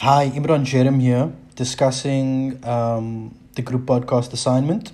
[0.00, 4.92] Hi, Imran Jerem here, discussing um, the group podcast assignment.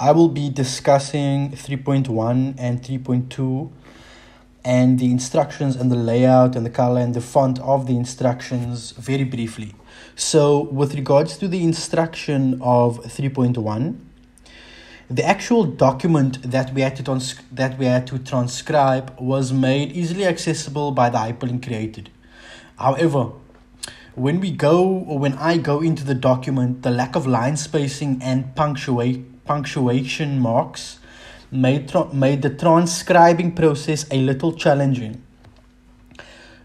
[0.00, 3.70] I will be discussing 3.1 and 3.2
[4.64, 8.90] and the instructions and the layout and the color and the font of the instructions
[8.90, 9.72] very briefly.
[10.16, 14.00] So, with regards to the instruction of 3.1,
[15.08, 19.92] the actual document that we had to trans- that we had to transcribe was made
[19.92, 22.10] easily accessible by the hyperlink created.
[22.76, 23.30] However,
[24.14, 28.20] when we go or when I go into the document, the lack of line spacing
[28.22, 30.98] and punctuate, punctuation marks
[31.50, 35.22] made, tra- made the transcribing process a little challenging.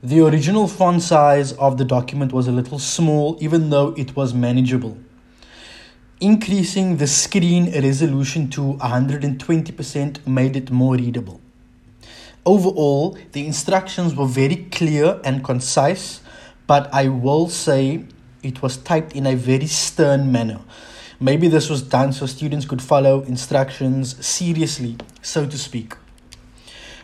[0.02, 4.34] The original font size of the document was a little small, even though it was
[4.34, 4.98] manageable.
[6.22, 11.41] Increasing the screen resolution to 120% made it more readable.
[12.45, 16.22] Overall, the instructions were very clear and concise
[16.68, 18.05] but I will say
[18.44, 20.62] it was typed in a very stern manner.
[21.20, 25.95] Maybe this was done so students could follow instructions seriously, so to speak.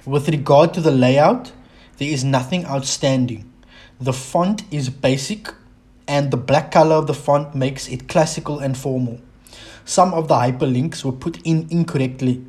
[0.05, 1.52] With regard to the layout,
[1.97, 3.52] there is nothing outstanding.
[4.00, 5.53] The font is basic,
[6.07, 9.19] and the black color of the font makes it classical and formal.
[9.85, 12.45] Some of the hyperlinks were put in incorrectly.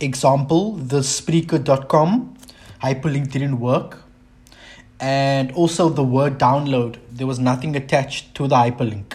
[0.00, 2.36] Example, the Spreaker.com
[2.82, 4.02] hyperlink didn't work
[5.00, 9.14] and also the word download there was nothing attached to the hyperlink.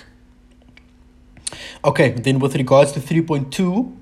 [1.84, 3.96] Okay then with regards to 3.2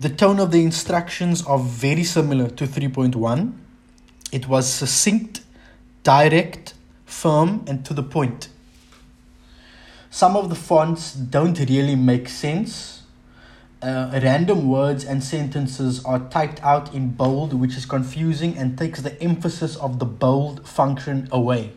[0.00, 3.52] the tone of the instructions are very similar to 3.1
[4.32, 5.42] it was succinct
[6.02, 6.74] direct
[7.04, 8.48] firm and to the point.
[10.10, 13.02] Some of the fonts don't really make sense
[13.86, 19.00] uh, random words and sentences are typed out in bold, which is confusing and takes
[19.00, 21.72] the emphasis of the bold function away.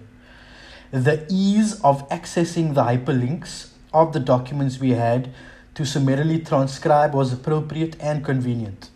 [0.90, 5.32] The ease of accessing the hyperlinks of the documents we had
[5.76, 8.90] to summarily transcribe was appropriate and convenient.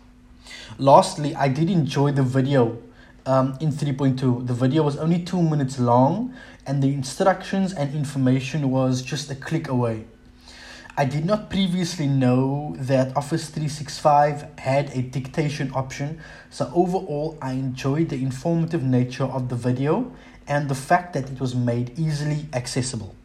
[0.76, 2.78] Lastly, I did enjoy the video
[3.26, 4.44] um, in 3.2.
[4.48, 6.34] The video was only two minutes long,
[6.66, 10.06] and the instructions and information was just a click away.
[10.96, 17.54] I did not previously know that Office 365 had a dictation option, so overall, I
[17.54, 20.12] enjoyed the informative nature of the video
[20.46, 23.16] and the fact that it was made easily accessible.